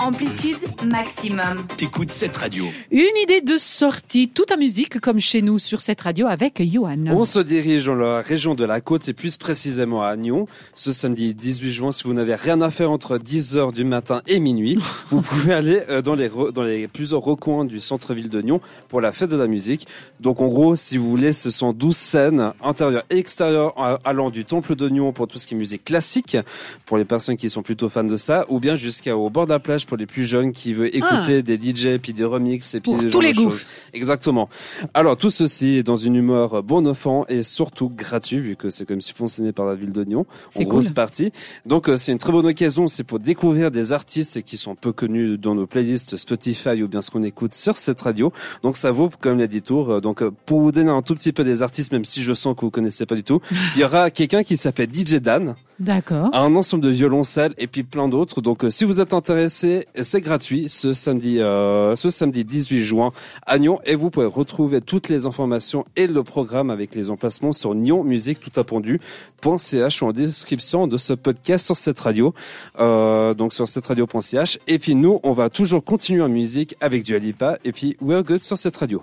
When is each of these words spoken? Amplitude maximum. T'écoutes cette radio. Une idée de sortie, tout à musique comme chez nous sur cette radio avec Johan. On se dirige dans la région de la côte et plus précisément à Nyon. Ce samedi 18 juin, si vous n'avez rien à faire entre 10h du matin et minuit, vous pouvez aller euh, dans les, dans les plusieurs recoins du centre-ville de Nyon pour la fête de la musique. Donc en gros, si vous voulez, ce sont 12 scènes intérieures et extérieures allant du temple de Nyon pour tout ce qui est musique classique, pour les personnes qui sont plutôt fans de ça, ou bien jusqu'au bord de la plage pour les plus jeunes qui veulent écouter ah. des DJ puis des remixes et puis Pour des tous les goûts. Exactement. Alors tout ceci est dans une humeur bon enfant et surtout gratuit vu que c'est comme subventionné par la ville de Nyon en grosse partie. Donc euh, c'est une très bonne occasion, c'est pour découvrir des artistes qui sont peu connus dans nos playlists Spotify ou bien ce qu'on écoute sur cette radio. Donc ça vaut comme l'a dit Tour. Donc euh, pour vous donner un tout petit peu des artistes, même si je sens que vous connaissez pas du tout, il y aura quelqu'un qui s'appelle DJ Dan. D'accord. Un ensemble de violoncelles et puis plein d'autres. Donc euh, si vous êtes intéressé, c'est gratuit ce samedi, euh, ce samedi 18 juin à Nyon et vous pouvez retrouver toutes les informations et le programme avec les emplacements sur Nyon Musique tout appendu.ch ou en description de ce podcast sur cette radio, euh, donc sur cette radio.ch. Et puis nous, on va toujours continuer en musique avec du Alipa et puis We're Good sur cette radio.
Amplitude 0.00 0.56
maximum. 0.86 1.66
T'écoutes 1.76 2.10
cette 2.10 2.34
radio. 2.34 2.64
Une 2.90 3.16
idée 3.22 3.42
de 3.42 3.58
sortie, 3.58 4.30
tout 4.30 4.46
à 4.50 4.56
musique 4.56 4.98
comme 4.98 5.18
chez 5.18 5.42
nous 5.42 5.58
sur 5.58 5.82
cette 5.82 6.00
radio 6.00 6.26
avec 6.26 6.62
Johan. 6.72 7.04
On 7.08 7.26
se 7.26 7.38
dirige 7.38 7.84
dans 7.84 7.96
la 7.96 8.22
région 8.22 8.54
de 8.54 8.64
la 8.64 8.80
côte 8.80 9.06
et 9.10 9.12
plus 9.12 9.36
précisément 9.36 10.02
à 10.02 10.16
Nyon. 10.16 10.46
Ce 10.74 10.90
samedi 10.90 11.34
18 11.34 11.70
juin, 11.70 11.92
si 11.92 12.04
vous 12.04 12.14
n'avez 12.14 12.34
rien 12.34 12.62
à 12.62 12.70
faire 12.70 12.90
entre 12.90 13.18
10h 13.18 13.74
du 13.74 13.84
matin 13.84 14.22
et 14.26 14.40
minuit, 14.40 14.78
vous 15.10 15.20
pouvez 15.20 15.52
aller 15.52 15.82
euh, 15.90 16.00
dans 16.00 16.14
les, 16.14 16.30
dans 16.54 16.62
les 16.62 16.88
plusieurs 16.88 17.20
recoins 17.20 17.66
du 17.66 17.78
centre-ville 17.78 18.30
de 18.30 18.40
Nyon 18.40 18.62
pour 18.88 19.02
la 19.02 19.12
fête 19.12 19.28
de 19.28 19.36
la 19.36 19.48
musique. 19.48 19.86
Donc 20.18 20.40
en 20.40 20.48
gros, 20.48 20.76
si 20.76 20.96
vous 20.96 21.10
voulez, 21.10 21.34
ce 21.34 21.50
sont 21.50 21.74
12 21.74 21.94
scènes 21.94 22.52
intérieures 22.64 23.04
et 23.10 23.18
extérieures 23.18 23.74
allant 24.06 24.30
du 24.30 24.46
temple 24.46 24.76
de 24.76 24.88
Nyon 24.88 25.12
pour 25.12 25.28
tout 25.28 25.38
ce 25.38 25.46
qui 25.46 25.52
est 25.52 25.58
musique 25.58 25.84
classique, 25.84 26.38
pour 26.86 26.96
les 26.96 27.04
personnes 27.04 27.36
qui 27.36 27.50
sont 27.50 27.62
plutôt 27.62 27.90
fans 27.90 28.02
de 28.02 28.16
ça, 28.16 28.46
ou 28.48 28.60
bien 28.60 28.76
jusqu'au 28.76 29.28
bord 29.28 29.44
de 29.44 29.50
la 29.50 29.58
plage 29.58 29.86
pour 29.90 29.96
les 29.96 30.06
plus 30.06 30.24
jeunes 30.24 30.52
qui 30.52 30.72
veulent 30.72 30.90
écouter 30.92 31.38
ah. 31.38 31.42
des 31.42 31.56
DJ 31.56 31.98
puis 32.00 32.12
des 32.12 32.22
remixes 32.22 32.76
et 32.76 32.80
puis 32.80 32.92
Pour 32.92 33.02
des 33.02 33.10
tous 33.10 33.20
les 33.20 33.32
goûts. 33.32 33.52
Exactement. 33.92 34.48
Alors 34.94 35.16
tout 35.16 35.30
ceci 35.30 35.78
est 35.78 35.82
dans 35.82 35.96
une 35.96 36.14
humeur 36.14 36.62
bon 36.62 36.86
enfant 36.86 37.24
et 37.28 37.42
surtout 37.42 37.88
gratuit 37.88 38.38
vu 38.38 38.54
que 38.54 38.70
c'est 38.70 38.86
comme 38.86 39.00
subventionné 39.00 39.50
par 39.50 39.66
la 39.66 39.74
ville 39.74 39.90
de 39.90 40.04
Nyon 40.04 40.26
en 40.54 40.62
grosse 40.62 40.92
partie. 40.92 41.32
Donc 41.66 41.88
euh, 41.88 41.96
c'est 41.96 42.12
une 42.12 42.18
très 42.18 42.30
bonne 42.30 42.46
occasion, 42.46 42.86
c'est 42.86 43.02
pour 43.02 43.18
découvrir 43.18 43.72
des 43.72 43.92
artistes 43.92 44.42
qui 44.42 44.56
sont 44.56 44.76
peu 44.76 44.92
connus 44.92 45.38
dans 45.38 45.56
nos 45.56 45.66
playlists 45.66 46.16
Spotify 46.16 46.84
ou 46.84 46.86
bien 46.86 47.02
ce 47.02 47.10
qu'on 47.10 47.22
écoute 47.22 47.54
sur 47.54 47.76
cette 47.76 48.00
radio. 48.00 48.32
Donc 48.62 48.76
ça 48.76 48.92
vaut 48.92 49.10
comme 49.20 49.40
l'a 49.40 49.48
dit 49.48 49.60
Tour. 49.60 50.00
Donc 50.00 50.22
euh, 50.22 50.30
pour 50.46 50.60
vous 50.60 50.70
donner 50.70 50.90
un 50.92 51.02
tout 51.02 51.16
petit 51.16 51.32
peu 51.32 51.42
des 51.42 51.64
artistes, 51.64 51.90
même 51.90 52.04
si 52.04 52.22
je 52.22 52.32
sens 52.32 52.54
que 52.54 52.60
vous 52.60 52.70
connaissez 52.70 53.06
pas 53.06 53.16
du 53.16 53.24
tout, 53.24 53.40
il 53.74 53.80
y 53.80 53.84
aura 53.84 54.12
quelqu'un 54.12 54.44
qui 54.44 54.56
s'appelle 54.56 54.88
DJ 54.88 55.16
Dan. 55.16 55.56
D'accord. 55.80 56.28
Un 56.34 56.54
ensemble 56.56 56.84
de 56.84 56.90
violoncelles 56.90 57.54
et 57.56 57.66
puis 57.66 57.84
plein 57.84 58.06
d'autres. 58.06 58.42
Donc 58.42 58.64
euh, 58.64 58.70
si 58.70 58.84
vous 58.84 59.00
êtes 59.00 59.14
intéressé, 59.14 59.86
c'est 60.02 60.20
gratuit 60.20 60.68
ce 60.68 60.92
samedi, 60.92 61.40
euh, 61.40 61.96
ce 61.96 62.10
samedi 62.10 62.44
18 62.44 62.82
juin 62.82 63.12
à 63.46 63.58
Nyon 63.58 63.78
et 63.86 63.94
vous 63.94 64.10
pouvez 64.10 64.26
retrouver 64.26 64.82
toutes 64.82 65.08
les 65.08 65.24
informations 65.24 65.86
et 65.96 66.06
le 66.06 66.22
programme 66.22 66.68
avec 66.68 66.94
les 66.94 67.08
emplacements 67.08 67.52
sur 67.52 67.74
Nyon 67.74 68.04
Musique 68.04 68.40
tout 68.40 68.60
appendu.ch 68.60 70.02
ou 70.02 70.06
en 70.06 70.12
description 70.12 70.86
de 70.86 70.98
ce 70.98 71.14
podcast 71.14 71.64
sur 71.64 71.78
cette 71.78 71.98
radio, 71.98 72.34
euh, 72.78 73.32
donc 73.32 73.54
sur 73.54 73.66
cette 73.66 73.86
radio.ch. 73.86 74.58
Et 74.68 74.78
puis 74.78 74.94
nous, 74.94 75.18
on 75.22 75.32
va 75.32 75.48
toujours 75.48 75.82
continuer 75.82 76.20
en 76.20 76.28
musique 76.28 76.76
avec 76.82 77.04
du 77.04 77.14
Alipa 77.14 77.56
et 77.64 77.72
puis 77.72 77.96
We're 78.02 78.22
Good 78.22 78.42
sur 78.42 78.58
cette 78.58 78.76
radio. 78.76 79.02